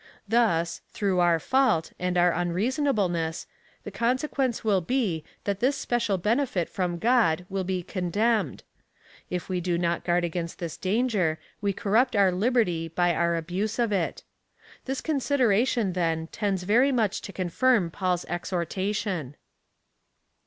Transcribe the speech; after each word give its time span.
Thus, 0.27 0.81
through 0.89 1.19
our 1.19 1.39
fault, 1.39 1.93
and 1.99 2.17
our 2.17 2.31
unreasonableness, 2.33 3.45
the 3.83 3.91
consequence 3.91 4.63
will 4.63 4.81
be, 4.81 5.23
that 5.43 5.59
this 5.59 5.77
special 5.77 6.17
benefit 6.17 6.69
from 6.69 6.97
God 6.97 7.45
will 7.49 7.63
be 7.63 7.83
condemned. 7.83 8.63
If 9.29 9.47
we 9.47 9.61
do 9.61 9.77
not 9.77 10.03
guard 10.03 10.23
against 10.25 10.57
this 10.57 10.75
danger, 10.75 11.37
we 11.61 11.71
cornipt 11.71 12.15
our 12.17 12.31
liberty 12.31 12.87
by 12.87 13.13
our 13.13 13.35
abuse 13.35 13.77
of 13.77 13.91
it. 13.91 14.23
This 14.85 15.01
consideration, 15.01 15.93
then, 15.93 16.25
tends 16.31 16.63
very 16.63 16.91
much 16.91 17.21
to 17.21 17.31
confirm 17.31 17.91
Paul's 17.91 18.25
exhortation. 18.25 19.35